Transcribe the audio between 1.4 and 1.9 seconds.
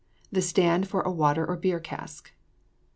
or beer